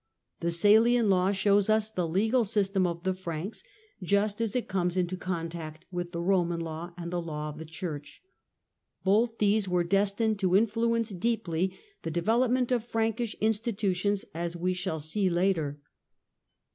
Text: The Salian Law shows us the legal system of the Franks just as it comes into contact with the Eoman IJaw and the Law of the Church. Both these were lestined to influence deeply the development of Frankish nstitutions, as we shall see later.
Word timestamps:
The 0.39 0.49
Salian 0.49 1.11
Law 1.11 1.31
shows 1.31 1.69
us 1.69 1.91
the 1.91 2.07
legal 2.07 2.43
system 2.43 2.87
of 2.87 3.03
the 3.03 3.13
Franks 3.13 3.61
just 4.01 4.41
as 4.41 4.55
it 4.55 4.67
comes 4.67 4.97
into 4.97 5.15
contact 5.15 5.85
with 5.91 6.11
the 6.11 6.19
Eoman 6.23 6.63
IJaw 6.63 6.95
and 6.97 7.13
the 7.13 7.21
Law 7.21 7.49
of 7.49 7.59
the 7.59 7.65
Church. 7.65 8.23
Both 9.03 9.37
these 9.37 9.69
were 9.69 9.85
lestined 9.85 10.39
to 10.39 10.55
influence 10.55 11.09
deeply 11.11 11.77
the 12.01 12.09
development 12.09 12.71
of 12.71 12.83
Frankish 12.83 13.35
nstitutions, 13.39 14.25
as 14.33 14.55
we 14.55 14.73
shall 14.73 14.99
see 14.99 15.29
later. 15.29 15.79